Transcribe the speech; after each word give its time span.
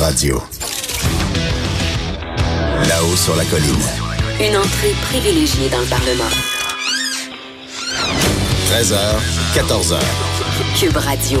Radio. 0.00 0.42
Là-haut 2.88 3.16
sur 3.16 3.34
la 3.36 3.44
colline. 3.44 3.74
Une 4.40 4.56
entrée 4.56 4.92
privilégiée 5.02 5.68
dans 5.70 5.78
le 5.80 5.86
Parlement. 5.86 6.24
13h, 8.70 8.96
14h. 9.54 9.98
Cube 10.78 10.96
Radio. 10.96 11.40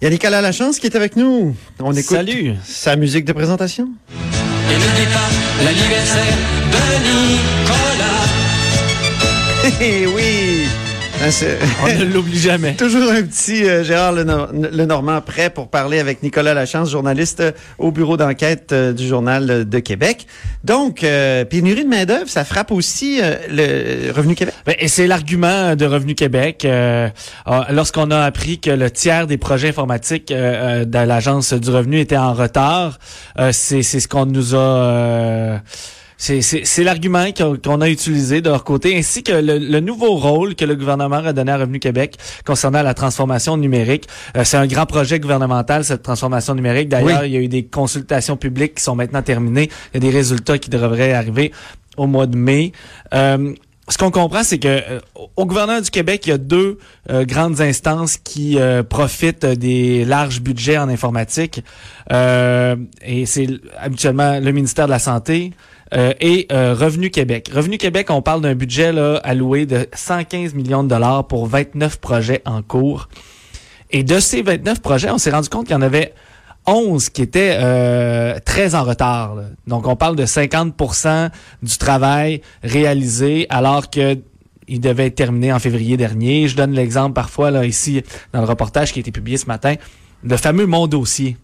Il 0.00 0.04
y 0.04 0.06
a 0.06 0.10
Nicolas 0.10 0.40
Lachance 0.40 0.78
qui 0.78 0.86
est 0.86 0.96
avec 0.96 1.16
nous. 1.16 1.54
On 1.78 1.92
écoute 1.92 2.16
Salut. 2.16 2.54
sa 2.66 2.96
musique 2.96 3.24
de 3.24 3.32
présentation. 3.32 3.88
Et 4.70 4.74
n'oublie 4.74 5.12
pas 5.12 5.64
l'anniversaire 5.64 6.36
de 6.72 6.82
Nicolas. 7.04 8.24
Eh 9.80 10.06
oui! 10.06 10.66
Ah, 11.30 11.84
On 11.84 11.98
ne 11.98 12.04
l'oublie 12.04 12.38
jamais. 12.38 12.74
Toujours 12.78 13.10
un 13.12 13.22
petit 13.22 13.64
euh, 13.68 13.84
Gérard 13.84 14.12
Lenor- 14.12 14.48
Lenormand 14.52 15.20
prêt 15.20 15.50
pour 15.50 15.68
parler 15.68 15.98
avec 15.98 16.22
Nicolas 16.22 16.54
Lachance, 16.54 16.90
journaliste 16.90 17.40
euh, 17.40 17.52
au 17.78 17.92
bureau 17.92 18.16
d'enquête 18.16 18.72
euh, 18.72 18.92
du 18.94 19.06
Journal 19.06 19.50
euh, 19.50 19.64
de 19.64 19.78
Québec. 19.78 20.26
Donc, 20.64 21.04
euh, 21.04 21.44
pénurie 21.44 21.84
de 21.84 21.88
main-d'œuvre, 21.90 22.28
ça 22.28 22.44
frappe 22.44 22.70
aussi 22.72 23.20
le 23.50 24.10
Revenu 24.12 24.34
Québec? 24.34 24.54
Ben, 24.64 24.74
et 24.78 24.88
c'est 24.88 25.06
l'argument 25.06 25.76
de 25.76 25.84
Revenu 25.84 26.14
Québec. 26.14 26.64
euh, 26.64 27.08
euh, 27.46 27.60
Lorsqu'on 27.70 28.10
a 28.10 28.20
appris 28.20 28.58
que 28.58 28.70
le 28.70 28.90
tiers 28.90 29.26
des 29.26 29.36
projets 29.36 29.68
informatiques 29.68 30.28
de 30.28 30.98
l'Agence 31.06 31.52
du 31.52 31.70
revenu 31.70 32.00
était 32.00 32.16
en 32.16 32.32
retard, 32.32 32.98
euh, 33.38 33.50
c'est 33.52 33.82
c'est 33.82 34.00
ce 34.00 34.08
qu'on 34.08 34.26
nous 34.26 34.54
a... 34.54 35.60
c'est 36.18 36.82
l'argument 36.84 37.26
qu'on 37.32 37.80
a 37.80 37.88
utilisé 37.88 38.40
de 38.40 38.50
leur 38.50 38.64
côté, 38.64 38.96
ainsi 38.96 39.22
que 39.22 39.32
le, 39.32 39.58
le 39.58 39.80
nouveau 39.80 40.16
rôle 40.16 40.56
que 40.56 40.64
le 40.64 40.74
gouvernement 40.74 41.16
a 41.16 41.32
donné 41.32 41.52
à 41.52 41.58
Revenu 41.58 41.78
Québec 41.78 42.16
concernant 42.44 42.82
la 42.82 42.92
transformation 42.92 43.56
numérique. 43.56 44.08
Euh, 44.36 44.42
c'est 44.44 44.56
un 44.56 44.66
grand 44.66 44.86
projet 44.86 45.20
gouvernemental, 45.20 45.84
cette 45.84 46.02
transformation 46.02 46.54
numérique. 46.54 46.88
D'ailleurs, 46.88 47.24
il 47.24 47.32
y 47.32 47.36
a 47.36 47.40
eu 47.40 47.48
des 47.48 47.64
consultations 47.64 48.36
publiques 48.36 48.74
qui 48.74 48.82
sont 48.82 48.96
maintenant 48.96 49.22
terminées. 49.22 49.70
Il 49.94 50.02
y 50.02 50.06
a 50.06 50.10
des 50.10 50.16
résultats 50.16 50.58
qui 50.58 50.70
devraient 50.70 51.12
arriver 51.12 51.52
au 51.96 52.06
mois 52.06 52.26
de 52.26 52.36
mai. 52.36 52.72
Euh, 53.14 53.54
ce 53.88 53.96
qu'on 53.96 54.10
comprend, 54.10 54.42
c'est 54.42 54.58
que 54.58 54.68
euh, 54.68 55.00
au 55.36 55.46
gouvernement 55.46 55.80
du 55.80 55.90
Québec, 55.90 56.26
il 56.26 56.30
y 56.30 56.32
a 56.32 56.38
deux 56.38 56.78
euh, 57.10 57.24
grandes 57.24 57.60
instances 57.60 58.18
qui 58.18 58.58
euh, 58.58 58.82
profitent 58.82 59.46
des 59.46 60.04
larges 60.04 60.40
budgets 60.40 60.78
en 60.78 60.88
informatique. 60.88 61.62
Euh, 62.12 62.76
et 63.02 63.24
c'est 63.24 63.48
habituellement 63.78 64.40
le 64.40 64.52
ministère 64.52 64.86
de 64.86 64.90
la 64.90 64.98
Santé 64.98 65.52
euh, 65.94 66.12
et 66.20 66.46
Revenu 66.50 67.10
Québec. 67.10 67.50
Revenu 67.54 67.78
Québec, 67.78 68.08
on 68.10 68.20
parle 68.20 68.42
d'un 68.42 68.54
budget 68.54 68.92
là, 68.92 69.20
alloué 69.24 69.64
de 69.64 69.86
115 69.94 70.54
millions 70.54 70.84
de 70.84 70.88
dollars 70.88 71.26
pour 71.26 71.46
29 71.46 71.98
projets 71.98 72.42
en 72.44 72.62
cours. 72.62 73.08
Et 73.90 74.02
de 74.02 74.20
ces 74.20 74.42
29 74.42 74.80
projets, 74.80 75.10
on 75.10 75.18
s'est 75.18 75.30
rendu 75.30 75.48
compte 75.48 75.66
qu'il 75.66 75.74
y 75.74 75.78
en 75.78 75.82
avait 75.82 76.12
11 76.68 77.08
qui 77.10 77.22
étaient 77.22 77.56
euh, 77.60 78.38
très 78.44 78.74
en 78.74 78.84
retard. 78.84 79.34
là. 79.34 79.42
Donc, 79.66 79.86
on 79.86 79.96
parle 79.96 80.16
de 80.16 80.24
50% 80.26 81.30
du 81.62 81.78
travail 81.78 82.42
réalisé 82.62 83.46
alors 83.50 83.90
que 83.90 84.18
il 84.70 84.80
devait 84.80 85.06
être 85.06 85.14
terminé 85.14 85.50
en 85.52 85.58
février 85.58 85.96
dernier. 85.96 86.46
Je 86.46 86.54
donne 86.56 86.72
l'exemple 86.72 87.14
parfois 87.14 87.50
là 87.50 87.64
ici 87.64 88.02
dans 88.34 88.40
le 88.40 88.46
reportage 88.46 88.92
qui 88.92 88.98
a 88.98 89.00
été 89.00 89.10
publié 89.10 89.38
ce 89.38 89.46
matin, 89.46 89.74
le 90.22 90.36
fameux 90.36 90.66
Mon 90.66 90.86
Dossier. 90.86 91.36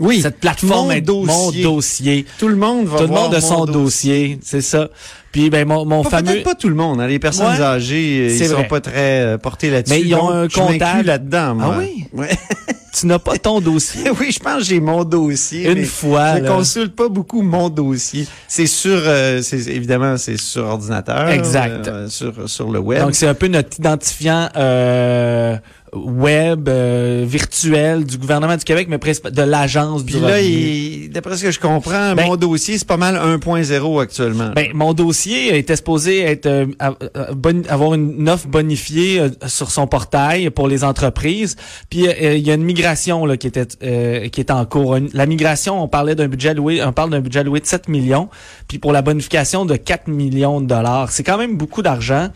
Oui, 0.00 0.22
Cette 0.22 0.38
plateforme 0.40 0.92
Mon 1.06 1.50
Dossier. 1.52 2.26
Tout 2.38 2.48
le 2.48 2.56
monde 2.56 2.86
va 2.86 2.96
Tout 2.98 3.02
le 3.04 3.08
voir 3.08 3.24
monde 3.24 3.34
a 3.34 3.40
son 3.40 3.64
dossier, 3.64 4.38
c'est 4.42 4.60
ça. 4.60 4.88
Puis 5.30 5.50
ben 5.50 5.66
mon, 5.68 5.84
mon 5.84 6.02
Pas- 6.02 6.10
fameux 6.10 6.32
Peut-être 6.32 6.44
pas 6.44 6.54
tout 6.54 6.68
le 6.68 6.74
monde. 6.76 7.00
hein. 7.00 7.06
Les 7.08 7.18
personnes 7.20 7.54
Ouais, 7.56 7.60
âgées, 7.62 8.28
euh, 8.28 8.34
ils 8.36 8.46
sont 8.48 8.54
vrai. 8.54 8.68
pas 8.68 8.80
très 8.80 9.20
euh, 9.22 9.38
portés 9.38 9.70
là-dessus. 9.70 9.94
Mais 9.94 10.00
ils 10.02 10.14
ont 10.16 10.30
un 10.30 10.48
comptable. 10.48 11.06
là-dedans. 11.06 11.58
Ah 11.60 11.76
oui? 11.78 12.06
Ouais. 12.12 12.30
tu 12.94 13.06
n'as 13.06 13.18
pas 13.18 13.36
ton 13.38 13.60
dossier. 13.60 14.10
oui, 14.20 14.30
je 14.30 14.38
pense 14.38 14.58
que 14.58 14.64
j'ai 14.64 14.80
mon 14.80 15.04
dossier. 15.04 15.68
Une 15.68 15.74
mais 15.80 15.84
fois, 15.84 16.36
Je 16.38 16.42
là. 16.42 16.48
consulte 16.50 16.94
pas 16.94 17.08
beaucoup 17.08 17.42
mon 17.42 17.68
dossier. 17.68 18.26
C'est 18.48 18.66
sur, 18.66 18.96
euh, 19.04 19.42
c'est 19.42 19.66
évidemment, 19.66 20.16
c'est 20.16 20.36
sur 20.36 20.64
ordinateur. 20.64 21.28
Exact. 21.28 21.88
euh, 21.88 22.08
sur, 22.08 22.48
sur 22.48 22.70
le 22.70 22.78
web. 22.78 23.00
Donc 23.02 23.14
c'est 23.14 23.26
un 23.26 23.34
peu 23.34 23.48
notre 23.48 23.78
identifiant 23.78 24.48
euh, 24.56 25.56
web 25.94 26.68
euh, 26.68 27.24
virtuel 27.26 28.04
du 28.04 28.18
gouvernement 28.18 28.56
du 28.56 28.64
Québec, 28.64 28.88
mais 28.90 28.98
presque 28.98 29.28
de 29.30 29.42
l'agence 29.42 30.04
du 30.04 30.12
Puis 30.14 30.20
là, 30.20 31.08
d'après 31.12 31.36
ce 31.36 31.42
que 31.44 31.50
je 31.50 31.60
comprends, 31.60 32.14
Ben- 32.14 32.26
mon 32.26 32.36
dossier, 32.36 32.78
c'est 32.78 32.86
pas 32.86 32.96
mal 32.96 33.16
1.0 33.16 34.00
actuellement. 34.00 34.50
Ben, 34.54 34.68
mon 34.74 34.92
dossier 34.92 35.56
était 35.56 35.76
supposé 35.76 36.20
être 36.20 36.46
euh, 36.46 36.66
avoir 37.68 37.94
une 37.94 38.28
offre 38.28 38.48
bonifiée 38.48 39.20
euh, 39.20 39.28
sur 39.46 39.70
son 39.70 39.86
portail 39.86 40.50
pour 40.50 40.68
les 40.68 40.84
entreprises. 40.84 41.56
Puis 41.90 42.08
euh, 42.08 42.34
il 42.34 42.46
y 42.46 42.50
a 42.50 42.54
une 42.54 42.64
migration 42.64 43.26
là, 43.26 43.36
qui 43.36 43.46
était 43.46 43.66
euh, 43.82 44.28
qui 44.28 44.40
est 44.40 44.50
en 44.50 44.64
cours. 44.64 44.96
La 45.12 45.26
migration, 45.26 45.82
on 45.82 45.88
parlait 45.88 46.14
d'un 46.14 46.28
budget 46.28 46.50
alloué, 46.50 46.82
on 46.84 46.92
parle 46.92 47.10
d'un 47.10 47.20
budget 47.20 47.40
alloué 47.40 47.60
de 47.60 47.66
7 47.66 47.88
millions, 47.88 48.28
puis 48.68 48.78
pour 48.78 48.92
la 48.92 49.02
bonification 49.02 49.64
de 49.64 49.76
4 49.76 50.08
millions 50.08 50.60
de 50.60 50.66
dollars. 50.66 51.10
C'est 51.10 51.22
quand 51.22 51.38
même 51.38 51.56
beaucoup 51.56 51.82
d'argent. 51.82 52.28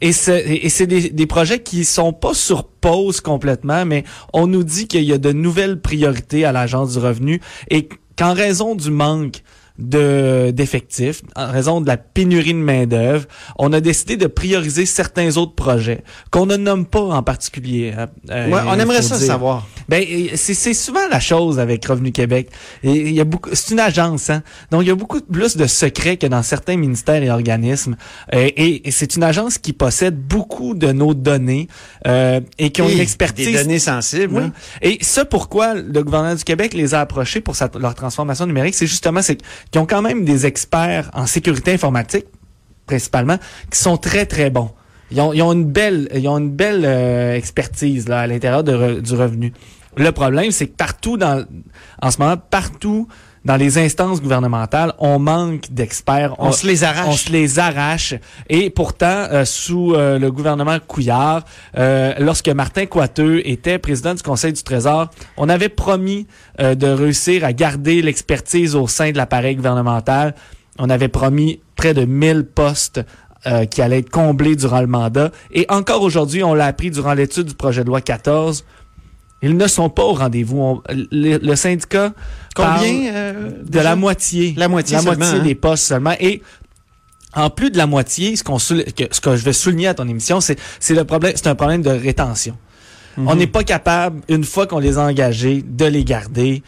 Et 0.00 0.12
c'est, 0.12 0.86
des 0.86 1.26
projets 1.26 1.60
qui 1.60 1.84
sont 1.84 2.12
pas 2.12 2.34
sur 2.34 2.64
pause 2.64 3.20
complètement, 3.20 3.84
mais 3.84 4.04
on 4.32 4.46
nous 4.46 4.64
dit 4.64 4.88
qu'il 4.88 5.04
y 5.04 5.12
a 5.12 5.18
de 5.18 5.32
nouvelles 5.32 5.80
priorités 5.80 6.44
à 6.44 6.52
l'Agence 6.52 6.92
du 6.92 6.98
revenu 6.98 7.40
et 7.70 7.88
qu'en 8.16 8.34
raison 8.34 8.74
du 8.74 8.90
manque 8.90 9.42
de 9.78 10.50
d'effectifs, 10.52 11.22
en 11.34 11.50
raison 11.50 11.80
de 11.80 11.86
la 11.86 11.96
pénurie 11.96 12.52
de 12.54 12.58
main 12.58 12.86
d'œuvre, 12.86 13.26
on 13.58 13.72
a 13.72 13.80
décidé 13.80 14.16
de 14.16 14.26
prioriser 14.26 14.86
certains 14.86 15.36
autres 15.36 15.54
projets 15.54 16.02
qu'on 16.30 16.46
ne 16.46 16.56
nomme 16.56 16.86
pas 16.86 17.00
en 17.02 17.22
particulier. 17.22 17.92
hein. 17.96 18.06
Euh, 18.30 18.48
Ouais, 18.50 18.60
on 18.66 18.78
aimerait 18.78 19.02
ça 19.02 19.18
dire. 19.18 19.26
savoir. 19.26 19.66
Ben 19.88 20.04
c'est 20.34 20.54
c'est 20.54 20.74
souvent 20.74 21.06
la 21.10 21.20
chose 21.20 21.58
avec 21.60 21.84
Revenu 21.86 22.10
Québec. 22.12 22.48
Il 22.82 23.12
y 23.12 23.20
a 23.20 23.24
beaucoup 23.24 23.50
c'est 23.52 23.72
une 23.72 23.80
agence 23.80 24.30
hein. 24.30 24.42
Donc 24.70 24.82
il 24.82 24.88
y 24.88 24.90
a 24.90 24.94
beaucoup 24.96 25.20
plus 25.20 25.56
de 25.56 25.66
secrets 25.66 26.16
que 26.16 26.26
dans 26.26 26.42
certains 26.42 26.76
ministères 26.76 27.22
et 27.22 27.30
organismes 27.30 27.96
Euh, 28.34 28.48
et, 28.56 28.88
et 28.88 28.90
c'est 28.90 29.14
une 29.16 29.22
agence 29.22 29.58
qui 29.58 29.72
possède 29.72 30.18
beaucoup 30.18 30.74
de 30.74 30.90
nos 30.92 31.14
données 31.14 31.68
euh, 32.06 32.40
et 32.58 32.70
qui 32.70 32.82
ont 32.82 32.88
Et 32.88 32.94
une 32.94 33.00
expertise 33.00 33.46
Des 33.46 33.52
données 33.52 33.78
sensibles. 33.78 34.34
oui. 34.34 34.42
hein. 34.44 34.52
Et 34.82 34.98
ce 35.02 35.20
pourquoi 35.20 35.74
le 35.74 36.02
gouvernement 36.02 36.34
du 36.34 36.44
Québec 36.44 36.74
les 36.74 36.94
a 36.94 37.00
approchés 37.00 37.40
pour 37.40 37.54
sa- 37.54 37.70
leur 37.78 37.94
transformation 37.94 38.46
numérique, 38.46 38.74
c'est 38.74 38.86
justement 38.86 39.22
c'est 39.22 39.38
qu'ils 39.70 39.80
ont 39.80 39.86
quand 39.86 40.02
même 40.02 40.24
des 40.24 40.46
experts 40.46 41.10
en 41.14 41.26
sécurité 41.26 41.72
informatique 41.72 42.26
principalement 42.86 43.38
qui 43.70 43.78
sont 43.78 43.96
très 43.96 44.26
très 44.26 44.50
bons. 44.50 44.70
Ils 45.10 45.20
ont, 45.20 45.30
ont 45.30 45.52
une 45.52 45.64
belle 45.64 46.08
euh, 46.84 47.34
expertise 47.34 48.08
là 48.08 48.20
à 48.20 48.26
l'intérieur 48.26 48.64
du 48.64 49.14
revenu. 49.14 49.52
Le 49.96 50.10
problème 50.10 50.50
c'est 50.50 50.68
que 50.68 50.76
partout 50.76 51.16
dans 51.16 51.44
en 52.02 52.10
ce 52.10 52.20
moment 52.20 52.36
partout 52.36 53.08
dans 53.46 53.56
les 53.56 53.78
instances 53.78 54.20
gouvernementales, 54.20 54.92
on 54.98 55.20
manque 55.20 55.70
d'experts. 55.70 56.34
On 56.38 56.50
se 56.50 56.66
les 56.66 56.82
arrache. 56.82 57.06
On 57.06 57.12
se 57.12 57.30
les 57.30 57.60
arrache. 57.60 58.14
Et 58.50 58.70
pourtant, 58.70 59.28
euh, 59.30 59.44
sous 59.44 59.94
euh, 59.94 60.18
le 60.18 60.32
gouvernement 60.32 60.78
Couillard, 60.84 61.44
euh, 61.78 62.12
lorsque 62.18 62.48
Martin 62.48 62.86
Coiteux 62.86 63.40
était 63.44 63.78
président 63.78 64.14
du 64.14 64.22
Conseil 64.22 64.52
du 64.52 64.64
Trésor, 64.64 65.10
on 65.36 65.48
avait 65.48 65.68
promis 65.68 66.26
euh, 66.60 66.74
de 66.74 66.88
réussir 66.88 67.44
à 67.44 67.52
garder 67.52 68.02
l'expertise 68.02 68.74
au 68.74 68.88
sein 68.88 69.12
de 69.12 69.16
l'appareil 69.16 69.54
gouvernemental. 69.54 70.34
On 70.80 70.90
avait 70.90 71.08
promis 71.08 71.60
près 71.76 71.94
de 71.94 72.04
1000 72.04 72.46
postes 72.46 73.00
euh, 73.46 73.64
qui 73.64 73.80
allaient 73.80 74.00
être 74.00 74.10
comblés 74.10 74.56
durant 74.56 74.80
le 74.80 74.88
mandat. 74.88 75.30
Et 75.52 75.66
encore 75.68 76.02
aujourd'hui, 76.02 76.42
on 76.42 76.52
l'a 76.52 76.66
appris 76.66 76.90
durant 76.90 77.14
l'étude 77.14 77.46
du 77.46 77.54
projet 77.54 77.84
de 77.84 77.86
loi 77.86 78.00
14, 78.00 78.64
ils 79.46 79.56
ne 79.56 79.66
sont 79.66 79.88
pas 79.88 80.04
au 80.04 80.12
rendez-vous. 80.14 80.58
On- 80.60 80.82
Le, 81.10 81.38
le 81.38 81.56
syndicat 81.56 82.12
Combien? 82.54 83.12
euh, 83.14 83.50
de 83.64 83.78
la 83.80 83.96
moitié. 83.96 84.54
La 84.56 84.68
moitié 84.68 84.96
La 84.96 85.02
seulement, 85.02 85.18
moitié 85.24 85.40
hein? 85.40 85.44
des 85.44 85.54
postes 85.54 85.84
seulement. 85.84 86.14
Et 86.20 86.42
en 87.34 87.50
plus 87.50 87.70
de 87.70 87.76
la 87.78 87.86
moitié, 87.86 88.34
ce, 88.36 88.42
qu'on 88.44 88.56
que, 88.58 89.04
ce 89.10 89.20
que 89.20 89.36
je 89.36 89.44
vais 89.44 89.52
souligner 89.52 89.88
à 89.88 89.94
ton 89.94 90.08
émission, 90.08 90.40
c'est 90.40 90.58
c'est 90.80 90.94
le 90.94 91.04
problème, 91.04 91.32
c'est 91.36 91.48
un 91.48 91.54
problème 91.54 91.82
de 91.82 91.90
rétention. 91.90 92.56
Mhm. 93.18 93.28
On 93.28 93.34
n'est 93.34 93.46
pas 93.46 93.64
capable, 93.64 94.20
une 94.28 94.44
fois 94.44 94.66
qu'on 94.66 94.78
les 94.78 94.98
a 94.98 95.02
engagés, 95.02 95.62
de 95.66 95.84
les 95.86 96.04
garder. 96.04 96.62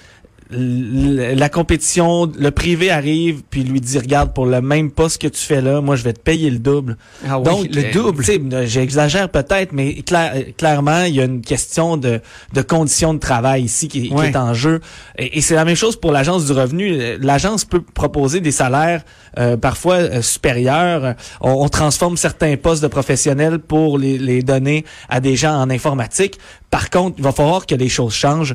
La 0.50 1.48
compétition, 1.48 2.30
le 2.38 2.50
privé 2.50 2.90
arrive 2.90 3.42
puis 3.50 3.62
lui 3.64 3.80
dit 3.80 3.98
regarde 3.98 4.32
pour 4.32 4.46
le 4.46 4.60
même 4.60 4.90
poste 4.90 5.20
que 5.20 5.28
tu 5.28 5.40
fais 5.40 5.60
là, 5.60 5.80
moi 5.80 5.94
je 5.96 6.02
vais 6.04 6.12
te 6.14 6.20
payer 6.20 6.50
le 6.50 6.58
double. 6.58 6.96
Ah 7.28 7.38
oui, 7.38 7.44
Donc 7.44 7.66
le 7.74 7.84
euh, 7.84 7.92
double. 7.92 8.24
tu 8.24 8.32
sais, 8.32 8.66
J'exagère 8.66 9.28
peut-être, 9.28 9.72
mais 9.72 9.94
clair- 10.02 10.34
clairement 10.56 11.02
il 11.04 11.14
y 11.14 11.20
a 11.20 11.24
une 11.24 11.42
question 11.42 11.96
de, 11.96 12.20
de 12.54 12.62
conditions 12.62 13.12
de 13.14 13.18
travail 13.18 13.62
ici 13.64 13.88
qui, 13.88 14.08
est 14.08 14.36
en 14.36 14.54
jeu. 14.54 14.80
Et, 15.18 15.38
et 15.38 15.40
c'est 15.40 15.54
la 15.54 15.64
même 15.64 15.76
chose 15.76 15.96
pour 15.96 16.12
l'agence 16.12 16.46
du 16.46 16.52
revenu. 16.52 17.18
L'agence 17.20 17.64
peut 17.64 17.82
proposer 17.82 18.40
des 18.40 18.52
salaires 18.52 19.02
euh, 19.38 19.56
parfois 19.56 19.96
euh, 19.96 20.22
supérieurs. 20.22 21.14
On, 21.40 21.50
on 21.64 21.68
transforme 21.68 22.16
certains 22.16 22.56
postes 22.56 22.82
de 22.82 22.88
professionnels 22.88 23.58
pour 23.58 23.98
les, 23.98 24.16
les 24.18 24.42
donner 24.42 24.84
à 25.08 25.20
des 25.20 25.36
gens 25.36 25.54
en 25.60 25.68
informatique. 25.70 26.38
Par 26.70 26.90
contre, 26.90 27.16
il 27.18 27.24
va 27.24 27.32
falloir 27.32 27.64
que 27.66 27.74
les 27.74 27.88
choses 27.88 28.12
changent. 28.14 28.54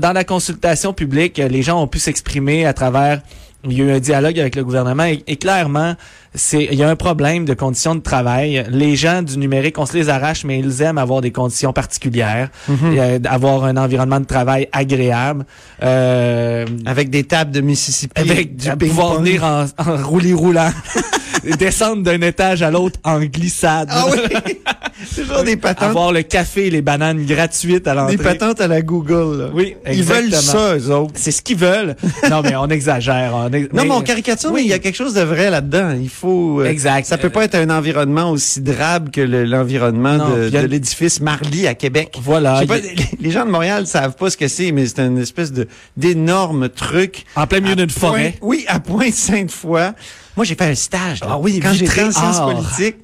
Dans 0.00 0.12
la 0.12 0.24
consultation 0.24 0.89
publique, 0.92 1.38
euh, 1.38 1.48
les 1.48 1.62
gens 1.62 1.82
ont 1.82 1.86
pu 1.88 1.98
s'exprimer 1.98 2.66
à 2.66 2.72
travers 2.72 3.20
il 3.62 3.74
y 3.74 3.82
a 3.82 3.84
eu 3.84 3.90
un 3.92 3.98
dialogue 3.98 4.38
avec 4.40 4.56
le 4.56 4.64
gouvernement 4.64 5.04
et, 5.04 5.22
et 5.26 5.36
clairement, 5.36 5.94
c'est 6.34 6.64
il 6.72 6.78
y 6.78 6.82
a 6.82 6.88
un 6.88 6.96
problème 6.96 7.44
de 7.44 7.52
conditions 7.52 7.94
de 7.94 8.00
travail. 8.00 8.64
Les 8.70 8.96
gens 8.96 9.20
du 9.20 9.36
numérique, 9.36 9.76
on 9.78 9.84
se 9.84 9.94
les 9.98 10.08
arrache, 10.08 10.44
mais 10.44 10.58
ils 10.58 10.80
aiment 10.80 10.96
avoir 10.96 11.20
des 11.20 11.30
conditions 11.30 11.72
particulières, 11.74 12.48
euh, 12.70 13.18
avoir 13.28 13.64
un 13.64 13.76
environnement 13.76 14.18
de 14.20 14.24
travail 14.24 14.66
agréable, 14.72 15.44
euh, 15.82 16.64
Avec 16.86 17.10
des 17.10 17.24
tables 17.24 17.50
de 17.50 17.60
Mississippi. 17.60 18.18
avec 18.18 18.56
du 18.56 18.70
pouvoir 18.78 19.20
venir 19.20 19.44
en, 19.44 19.66
en 19.76 19.96
roulis 20.06 20.32
roulant, 20.32 20.70
descendre 21.58 22.02
d'un 22.02 22.20
étage 22.22 22.62
à 22.62 22.70
l'autre 22.70 22.98
en 23.04 23.20
glissade, 23.20 23.88
Ah 23.92 24.06
oui! 24.10 24.18
Toujours 25.14 25.42
des 25.42 25.56
patentes. 25.56 25.88
avoir 25.90 26.12
le 26.12 26.22
café 26.22 26.66
et 26.66 26.70
les 26.70 26.82
bananes 26.82 27.24
gratuites 27.24 27.86
à 27.88 27.94
l'entrée. 27.94 28.16
Des 28.16 28.22
patentes 28.22 28.60
à 28.60 28.68
la 28.68 28.82
Google. 28.82 29.38
là. 29.38 29.48
Oui, 29.52 29.76
Ils 29.90 30.02
veulent 30.02 30.26
exactement. 30.26 30.52
ça, 30.52 30.76
eux 30.76 30.90
autres. 30.94 31.12
C'est 31.16 31.30
ce 31.30 31.42
qu'ils 31.42 31.56
veulent. 31.58 31.96
non, 32.30 32.42
mais 32.42 32.54
on 32.56 32.66
exagère. 32.68 33.32
on 33.34 33.48
ex- 33.52 33.72
Non, 33.72 33.84
mais- 33.84 33.90
on 33.90 34.00
caricature, 34.02 34.50
Oui. 34.52 34.60
mais 34.60 34.66
il 34.66 34.70
y 34.70 34.72
a 34.72 34.78
quelque 34.78 34.96
chose 34.96 35.14
de 35.14 35.22
vrai 35.22 35.50
là-dedans. 35.50 35.96
Il 36.00 36.08
faut. 36.08 36.60
euh, 36.60 36.64
Exact. 36.66 37.06
Ça 37.06 37.18
peut 37.18 37.30
pas 37.30 37.44
être 37.44 37.54
un 37.56 37.70
environnement 37.70 38.30
aussi 38.30 38.60
drabe 38.60 39.10
que 39.10 39.20
le- 39.20 39.44
l'environnement 39.44 40.18
de, 40.30 40.58
l'édifice 40.66 41.20
Marly 41.20 41.66
à 41.66 41.74
Québec. 41.74 42.16
Voilà. 42.22 42.62
Pas, 42.66 42.74
a- 42.76 42.78
les- 43.20 43.30
gens 43.30 43.44
de 43.46 43.50
Montréal 43.50 43.86
savent 43.86 44.14
pas 44.16 44.30
ce 44.30 44.36
que 44.36 44.48
c'est, 44.48 44.72
mais 44.72 44.86
c'est 44.86 45.00
une 45.00 45.18
espèce 45.18 45.52
de 45.52 45.66
d'énorme 45.96 46.68
truc. 46.68 47.24
En 47.36 47.46
plein 47.46 47.60
milieu 47.60 47.76
d'une 47.76 47.90
forêt. 47.90 48.34
Oui, 48.40 48.64
à 48.68 48.80
Pointe-Sainte-Foy. 48.80 49.92
Moi, 50.36 50.44
j'ai 50.44 50.54
fait 50.54 50.64
un 50.70 50.74
stage. 50.74 51.20
là. 51.20 51.26
Ah 51.32 51.38
oui, 51.38 51.60
quand 51.62 51.72
j'étais 51.72 52.02
en 52.04 52.10
sciences 52.12 52.38
art. 52.38 52.46
politiques. 52.54 52.96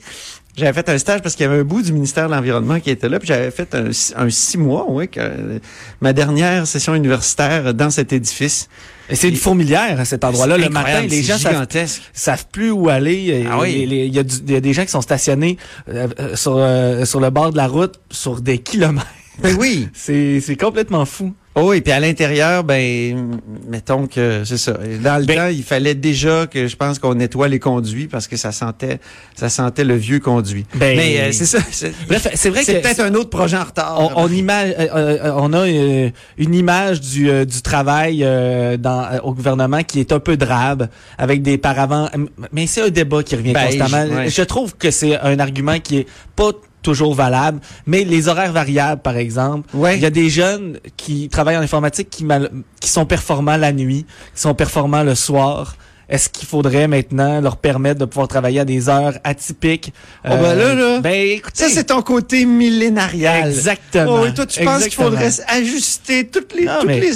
J'avais 0.56 0.72
fait 0.72 0.88
un 0.88 0.96
stage 0.98 1.20
parce 1.20 1.34
qu'il 1.34 1.44
y 1.44 1.48
avait 1.48 1.60
un 1.60 1.64
bout 1.64 1.82
du 1.82 1.92
ministère 1.92 2.28
de 2.28 2.34
l'Environnement 2.34 2.80
qui 2.80 2.90
était 2.90 3.08
là, 3.08 3.18
puis 3.18 3.28
j'avais 3.28 3.50
fait 3.50 3.74
un, 3.74 3.90
un 4.16 4.30
six 4.30 4.56
mois, 4.56 4.86
oui, 4.88 5.06
que, 5.06 5.60
ma 6.00 6.14
dernière 6.14 6.66
session 6.66 6.94
universitaire 6.94 7.74
dans 7.74 7.90
cet 7.90 8.12
édifice. 8.12 8.68
Et 9.08 9.14
c'est 9.14 9.28
une 9.28 9.36
fourmilière 9.36 10.00
à 10.00 10.04
cet 10.04 10.24
endroit-là. 10.24 10.58
Le 10.58 10.68
matin, 10.68 11.02
les 11.02 11.22
gens 11.22 11.38
savent, 11.38 11.66
savent 12.12 12.46
plus 12.50 12.70
où 12.70 12.88
aller. 12.88 13.46
Ah 13.48 13.58
oui. 13.60 13.86
Il 13.88 13.92
y, 13.92 14.52
y 14.52 14.56
a 14.56 14.60
des 14.60 14.72
gens 14.72 14.84
qui 14.84 14.90
sont 14.90 15.02
stationnés 15.02 15.58
euh, 15.88 16.08
euh, 16.18 16.36
sur, 16.36 16.56
euh, 16.56 17.04
sur 17.04 17.20
le 17.20 17.30
bord 17.30 17.52
de 17.52 17.56
la 17.56 17.68
route 17.68 18.00
sur 18.10 18.40
des 18.40 18.58
kilomètres. 18.58 19.06
Ben 19.42 19.56
oui. 19.58 19.88
C'est 19.94 20.40
c'est 20.40 20.56
complètement 20.56 21.04
fou. 21.04 21.32
Oh 21.58 21.70
oui, 21.70 21.80
puis 21.80 21.90
à 21.90 22.00
l'intérieur, 22.00 22.64
ben, 22.64 23.38
mettons 23.66 24.06
que 24.06 24.42
c'est 24.44 24.58
ça. 24.58 24.74
Dans 25.02 25.18
le 25.18 25.24
Ben- 25.24 25.36
temps, 25.36 25.46
il 25.46 25.62
fallait 25.62 25.94
déjà 25.94 26.46
que 26.46 26.66
je 26.66 26.76
pense 26.76 26.98
qu'on 26.98 27.14
nettoie 27.14 27.48
les 27.48 27.58
conduits 27.58 28.08
parce 28.08 28.28
que 28.28 28.36
ça 28.36 28.52
sentait, 28.52 29.00
ça 29.34 29.48
sentait 29.48 29.84
le 29.84 29.94
vieux 29.96 30.20
conduit. 30.20 30.66
Ben- 30.74 30.94
Mais 30.98 31.18
euh, 31.18 31.32
c'est 31.32 31.46
ça. 31.46 31.60
c'est- 31.70 31.94
Bref, 32.08 32.28
c'est 32.34 32.50
vrai 32.50 32.62
c'est 32.62 32.74
que 32.74 32.82
peut-être 32.82 33.00
un 33.00 33.14
autre 33.14 33.30
projet 33.30 33.56
en 33.56 33.64
retard. 33.64 33.96
on, 34.16 34.24
on, 34.24 34.28
image, 34.28 34.74
euh, 34.78 34.86
euh, 34.94 35.32
on 35.34 35.54
a 35.54 35.66
euh, 35.66 36.10
une 36.36 36.54
image 36.54 37.00
du, 37.00 37.30
euh, 37.30 37.46
du 37.46 37.62
travail 37.62 38.20
euh, 38.22 38.76
dans, 38.76 39.08
au 39.24 39.32
gouvernement 39.32 39.82
qui 39.82 40.00
est 40.00 40.12
un 40.12 40.20
peu 40.20 40.36
drabe, 40.36 40.88
avec 41.16 41.40
des 41.40 41.56
paravents. 41.56 42.10
Mais 42.52 42.66
c'est 42.66 42.82
un 42.82 42.90
débat 42.90 43.22
qui 43.22 43.34
revient 43.34 43.54
Beige, 43.54 43.78
constamment. 43.78 44.14
ouais. 44.14 44.28
Je 44.28 44.42
trouve 44.42 44.76
que 44.76 44.90
c'est 44.90 45.18
un 45.18 45.38
argument 45.38 45.78
qui 45.80 46.00
est 46.00 46.06
pas 46.36 46.50
toujours 46.86 47.14
valable, 47.14 47.58
mais 47.84 48.04
les 48.04 48.28
horaires 48.28 48.52
variables, 48.52 49.02
par 49.02 49.16
exemple, 49.16 49.68
Ouais. 49.74 49.96
il 49.96 50.02
y 50.02 50.06
a 50.06 50.10
des 50.10 50.30
jeunes 50.30 50.78
qui 50.96 51.28
travaillent 51.28 51.56
en 51.56 51.62
informatique 51.62 52.08
qui, 52.10 52.24
mal- 52.24 52.50
qui 52.80 52.88
sont 52.88 53.04
performants 53.06 53.56
la 53.56 53.72
nuit, 53.72 54.06
qui 54.34 54.40
sont 54.40 54.54
performants 54.54 55.02
le 55.02 55.14
soir. 55.16 55.76
Est-ce 56.08 56.28
qu'il 56.28 56.46
faudrait 56.46 56.86
maintenant 56.86 57.40
leur 57.40 57.56
permettre 57.56 57.98
de 57.98 58.04
pouvoir 58.04 58.28
travailler 58.28 58.60
à 58.60 58.64
des 58.64 58.88
heures 58.88 59.14
atypiques? 59.24 59.92
Oh, 60.24 60.28
ben 60.40 60.54
là, 60.54 60.72
là. 60.74 61.00
Ben, 61.00 61.12
écoutez. 61.30 61.64
Ça, 61.64 61.68
c'est 61.68 61.82
ton 61.88 62.00
côté 62.02 62.44
millénarial. 62.46 63.48
Exactement. 63.48 64.20
Oh, 64.22 64.26
et 64.26 64.32
toi, 64.32 64.46
tu 64.46 64.62
penses 64.64 64.84
qu'il 64.84 64.92
faudrait 64.92 65.32
ajuster 65.48 66.28
toutes 66.28 66.54
les, 66.54 66.66
Non, 66.66 66.74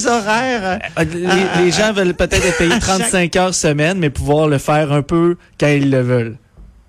horaires? 0.08 0.80
Euh, 0.98 1.04
Les, 1.04 1.62
les 1.66 1.70
gens 1.70 1.92
veulent 1.92 2.14
peut-être 2.14 2.44
être 2.44 2.58
payés 2.58 2.78
35 2.80 3.36
heures 3.36 3.54
semaine, 3.54 3.98
mais 4.00 4.10
pouvoir 4.10 4.48
le 4.48 4.58
faire 4.58 4.90
un 4.90 5.02
peu 5.02 5.36
quand 5.60 5.68
ils 5.68 5.88
le 5.88 6.00
veulent. 6.02 6.36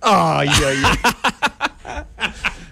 Aïe, 0.02 0.50
aïe. 0.50 1.12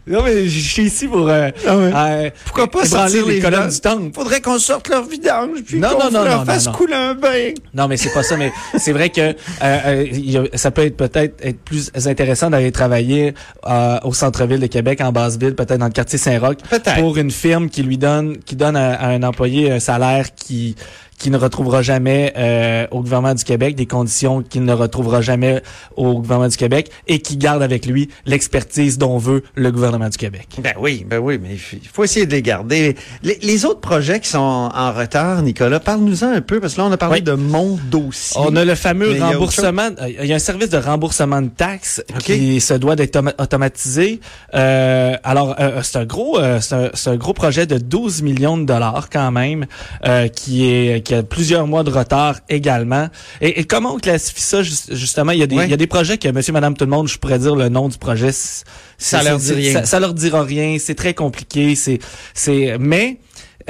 Non, 0.10 0.24
mais 0.24 0.48
je 0.48 0.60
suis 0.60 0.84
ici 0.84 1.08
pour... 1.08 1.30
euh, 1.30 1.50
Ah 1.68 1.78
ouais. 1.78 1.92
euh, 1.96 2.30
Pourquoi 2.46 2.68
pas 2.70 2.86
sortir 2.86 3.26
les 3.28 3.36
les 3.36 3.40
colonnes 3.42 3.70
du 3.70 3.80
temple? 3.80 4.10
Faudrait 4.14 4.42
qu'on 4.42 4.58
sorte 4.60 4.90
leur 4.90 5.04
vidange, 5.08 5.60
puis 5.66 5.80
Non, 5.80 5.90
qu'on 5.90 6.06
non, 6.06 6.12
non, 6.12 6.24
leur 6.26 6.46
fasse 6.46 6.68
couler 6.68 6.96
un 6.96 7.14
bain. 7.14 7.54
Non, 7.74 7.88
mais 7.88 7.96
c'est 7.98 8.12
pas 8.14 8.24
ça. 8.24 8.36
Mais 8.36 8.52
c'est 8.78 8.92
vrai 8.92 9.10
que 9.10 9.22
euh, 9.22 9.34
euh, 9.62 10.46
a- 10.54 10.58
ça 10.58 10.72
peut 10.72 10.84
être 10.84 10.98
peut-être 10.98 11.36
être 11.46 11.60
plus 11.60 11.92
intéressant 12.06 12.50
d'aller 12.50 12.72
travailler 12.72 13.34
euh, 13.68 13.98
au 14.04 14.14
centre-ville 14.14 14.60
de 14.60 14.68
Québec, 14.68 15.00
en 15.02 15.12
basse-ville, 15.12 15.56
peut-être 15.56 15.78
dans 15.80 15.86
le 15.86 15.92
quartier 15.92 16.18
Saint-Roch, 16.18 16.58
Peut-être. 16.70 16.96
pour 17.00 17.16
une 17.18 17.32
firme 17.32 17.70
qui 17.70 17.84
lui 17.84 17.98
donne, 17.98 18.38
qui 18.40 18.56
donne 18.56 18.76
à, 18.76 18.96
à 18.96 19.08
un 19.10 19.24
employé 19.24 19.72
un 19.72 19.80
salaire 19.80 20.34
qui 20.36 20.76
qui 21.20 21.30
ne 21.30 21.38
retrouvera 21.38 21.82
jamais 21.82 22.34
euh, 22.38 22.88
au 22.92 23.02
gouvernement 23.02 23.36
du 23.36 23.44
Québec, 23.44 23.76
des 23.76 23.86
conditions 23.86 24.42
qu'il 24.42 24.64
ne 24.64 24.74
retrouvera 24.74 25.22
jamais 25.22 25.62
au 25.96 26.16
gouvernement 26.16 26.48
du 26.50 26.58
Québec, 26.58 26.90
et 27.08 27.20
qui 27.20 27.38
garde 27.38 27.62
avec 27.62 27.86
lui 27.86 28.10
l'expertise 28.26 28.98
dont 28.98 29.18
veut 29.18 29.44
le 29.56 29.72
gouvernement 29.72 30.10
du 30.10 30.18
Québec. 30.18 30.48
Ben 30.64 30.74
oui, 30.80 31.06
ben 31.08 31.20
oui, 31.20 31.38
mais 31.42 31.50
il 31.74 31.88
faut- 31.88 32.04
essayer 32.04 32.26
de 32.26 32.32
les 32.32 32.42
garder. 32.42 32.96
Les, 33.22 33.38
les 33.44 33.66
autres 33.66 33.82
projets 33.82 34.20
qui 34.20 34.30
sont 34.30 34.40
en 34.74 34.92
retard, 34.94 35.42
Nicolas, 35.44 35.80
parle-nous-en 35.80 36.28
un 36.32 36.42
peu, 36.42 36.60
parce 36.60 36.74
que 36.76 36.82
là, 36.82 36.88
on 36.88 36.92
a 36.92 36.98
parlé 36.98 37.18
Oui. 37.18 37.22
de 37.22 37.34
mon 37.34 37.78
dossier. 37.92 38.40
On 38.44 38.56
a 38.56 38.64
le 38.66 38.76
fameux 38.76 39.14
Mais 39.14 39.20
remboursement. 39.22 39.90
Il 40.08 40.26
y 40.26 40.32
a 40.32 40.36
un 40.36 40.40
service 40.40 40.70
de 40.70 40.78
remboursement 40.78 41.42
de 41.42 41.50
taxes 41.50 42.02
qui 42.24 42.62
se 42.62 42.74
doit 42.74 42.96
d'être 42.96 43.12
toma- 43.16 43.34
automatisé. 43.38 44.22
Euh, 44.56 45.16
alors, 45.24 45.56
euh, 45.60 45.82
c'est 45.84 45.98
un 46.00 46.06
gros, 46.06 46.40
euh, 46.40 46.60
c'est 46.62 46.76
un, 46.76 46.90
un 47.14 47.16
gros 47.18 47.34
projet 47.34 47.66
de 47.66 47.78
12 47.78 48.22
millions 48.22 48.58
de 48.58 48.64
dollars 48.64 49.10
quand 49.12 49.32
même, 49.32 49.66
euh, 50.06 50.28
qui 50.30 50.66
est 50.70 51.06
qui 51.10 51.16
a 51.16 51.24
plusieurs 51.24 51.66
mois 51.66 51.82
de 51.82 51.90
retard 51.90 52.36
également. 52.50 53.10
Et, 53.42 53.60
et 53.60 53.64
comment 53.64 53.96
on 53.96 53.98
classifie 53.98 54.44
ça 54.44 54.62
juste- 54.62 54.94
justement? 54.94 55.32
Il 55.32 55.40
y 55.40 55.44
a 55.44 55.48
des, 55.48 55.56
il 55.56 55.70
y 55.70 55.74
a 55.74 55.78
des 55.78 55.88
projets 55.88 56.20
que 56.20 56.30
Monsieur, 56.30 56.54
Madame, 56.54 56.78
tout 56.78 56.86
le 56.86 56.92
monde, 56.92 57.08
je 57.08 57.18
pourrais 57.18 57.40
dire 57.40 57.56
le 57.56 57.68
nom 57.68 57.90
du 57.90 57.98
projet. 57.98 58.30
Ça 58.32 59.24
leur 59.24 59.40
dit 59.40 59.54
rien. 59.54 59.74
Ça, 59.74 59.86
ça 59.86 60.00
leur 60.00 60.14
dira 60.14 60.44
rien. 60.44 60.78
C'est 60.80 60.94
très 60.94 61.16
compliqué. 61.16 61.74
C'est, 61.74 61.98
c'est, 62.36 62.78
mais 62.80 63.18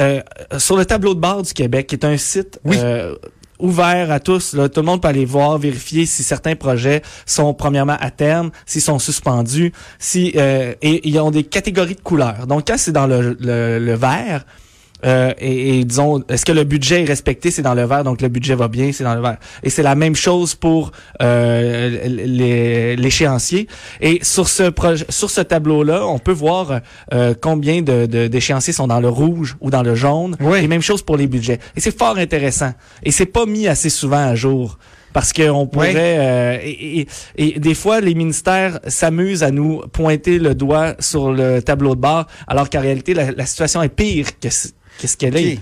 euh, 0.01 0.19
sur 0.57 0.75
le 0.75 0.85
tableau 0.85 1.15
de 1.15 1.21
bord 1.21 1.43
du 1.43 1.53
Québec, 1.53 1.87
qui 1.87 1.95
est 1.95 2.03
un 2.03 2.17
site 2.17 2.59
Oui. 2.65 2.75
euh, 2.77 3.15
ouvert 3.57 4.11
à 4.11 4.19
tous. 4.19 4.53
Là. 4.53 4.67
Tout 4.67 4.81
le 4.81 4.85
monde 4.87 5.01
peut 5.01 5.07
aller 5.07 5.23
voir, 5.23 5.57
vérifier 5.57 6.05
si 6.05 6.23
certains 6.23 6.55
projets 6.57 7.01
sont 7.25 7.53
premièrement 7.53 7.97
à 8.01 8.11
terme, 8.11 8.51
s'ils 8.65 8.81
sont 8.81 8.99
suspendus, 8.99 9.71
si 9.97 10.33
euh, 10.35 10.73
et 10.81 11.07
ils 11.07 11.17
ont 11.19 11.31
des 11.31 11.43
catégories 11.43 11.95
de 11.95 12.01
couleurs. 12.01 12.47
Donc 12.47 12.67
quand 12.67 12.77
c'est 12.77 12.91
dans 12.91 13.07
le, 13.07 13.37
le, 13.39 13.79
le 13.79 13.93
vert, 13.95 14.45
euh, 15.05 15.33
et, 15.39 15.79
et 15.79 15.83
disons, 15.85 16.23
est-ce 16.29 16.45
que 16.45 16.51
le 16.51 16.63
budget 16.63 17.03
est 17.03 17.05
respecté? 17.05 17.51
C'est 17.51 17.61
dans 17.61 17.73
le 17.73 17.83
vert, 17.85 18.03
donc 18.03 18.21
le 18.21 18.27
budget 18.27 18.55
va 18.55 18.67
bien, 18.67 18.91
c'est 18.91 19.03
dans 19.03 19.15
le 19.15 19.21
vert. 19.21 19.37
Et 19.63 19.69
c'est 19.69 19.83
la 19.83 19.95
même 19.95 20.15
chose 20.15 20.55
pour 20.55 20.91
euh, 21.21 22.95
l'échéancier. 22.95 23.67
Et 24.01 24.19
sur 24.23 24.47
ce 24.47 24.71
sur 25.09 25.29
ce 25.29 25.41
tableau-là, 25.41 26.05
on 26.07 26.19
peut 26.19 26.31
voir 26.31 26.81
euh, 27.13 27.33
combien 27.39 27.81
de, 27.81 28.05
de- 28.05 28.27
d'échéanciers 28.27 28.73
sont 28.73 28.87
dans 28.87 28.99
le 28.99 29.09
rouge 29.09 29.55
ou 29.61 29.69
dans 29.69 29.83
le 29.83 29.95
jaune. 29.95 30.35
Oui. 30.39 30.59
Et 30.59 30.67
même 30.67 30.81
chose 30.81 31.01
pour 31.01 31.17
les 31.17 31.27
budgets. 31.27 31.59
Et 31.75 31.79
c'est 31.79 31.97
fort 31.97 32.17
intéressant. 32.17 32.71
Et 33.03 33.11
c'est 33.11 33.25
pas 33.25 33.45
mis 33.45 33.67
assez 33.67 33.89
souvent 33.89 34.25
à 34.27 34.35
jour. 34.35 34.77
Parce 35.13 35.33
qu'on 35.33 35.65
pourrait 35.67 35.93
euh, 36.19 36.57
et, 36.63 36.99
et- 37.01 37.07
et 37.55 37.59
des 37.59 37.73
fois 37.73 37.99
les 38.01 38.13
ministères 38.13 38.79
s'amusent 38.87 39.43
à 39.43 39.51
nous 39.51 39.79
pointer 39.91 40.37
le 40.39 40.53
doigt 40.55 40.95
sur 40.99 41.31
le 41.31 41.61
tableau 41.61 41.95
de 41.95 42.01
bord, 42.01 42.25
alors 42.47 42.69
qu'en 42.69 42.81
réalité 42.81 43.13
la, 43.13 43.31
la 43.31 43.45
situation 43.45 43.81
est 43.81 43.89
pire 43.89 44.27
que 44.39 44.49
ce 44.49 45.17
qu'elle 45.17 45.35
est. 45.37 45.59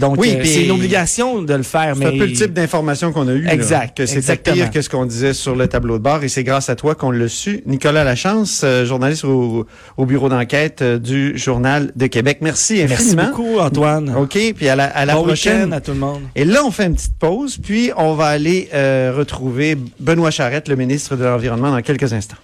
Donc 0.00 0.18
Oui, 0.18 0.34
euh, 0.36 0.42
c'est 0.44 0.64
une 0.64 0.70
obligation 0.72 1.42
de 1.42 1.54
le 1.54 1.62
faire, 1.62 1.94
C'est 1.94 2.00
mais 2.00 2.06
un 2.06 2.18
peu 2.18 2.26
le 2.26 2.32
type 2.32 2.52
d'information 2.52 3.12
qu'on 3.12 3.28
a 3.28 3.32
eu. 3.32 3.42
là, 3.42 3.52
Exact, 3.54 3.96
que 3.96 4.06
c'était 4.06 4.36
pire 4.36 4.70
que 4.70 4.80
ce 4.82 4.88
qu'on 4.88 5.06
disait 5.06 5.32
sur 5.32 5.56
le 5.56 5.66
tableau 5.68 5.98
de 5.98 6.02
bord 6.02 6.22
et 6.24 6.28
c'est 6.28 6.44
grâce 6.44 6.68
à 6.68 6.76
toi 6.76 6.94
qu'on 6.94 7.10
l'a 7.10 7.28
su. 7.28 7.62
Nicolas 7.66 8.04
Lachance, 8.04 8.62
euh, 8.64 8.84
journaliste 8.84 9.24
au, 9.24 9.66
au 9.96 10.06
bureau 10.06 10.28
d'enquête 10.28 10.82
euh, 10.82 10.98
du 10.98 11.36
Journal 11.38 11.92
de 11.96 12.06
Québec. 12.06 12.38
Merci 12.40 12.84
merci 12.88 12.94
infiniment. 13.12 13.26
beaucoup 13.30 13.58
Antoine. 13.58 14.14
OK, 14.16 14.38
puis 14.56 14.68
à 14.68 14.76
la, 14.76 14.84
à 14.84 15.04
la 15.04 15.14
bon 15.14 15.24
prochaine. 15.24 15.72
à 15.72 15.80
tout 15.80 15.92
le 15.92 15.98
monde. 15.98 16.22
Et 16.34 16.44
là, 16.44 16.64
on 16.64 16.70
fait 16.70 16.86
une 16.86 16.94
petite 16.94 17.18
pause, 17.18 17.58
puis 17.58 17.90
on 17.96 18.14
va 18.14 18.26
aller 18.26 18.68
retrouver 18.72 19.76
Benoît 20.00 20.30
Charette, 20.30 20.68
le 20.68 20.76
ministre 20.76 21.16
de 21.16 21.24
l'Environnement, 21.24 21.70
dans 21.70 21.82
quelques 21.82 22.12
instants. 22.12 22.36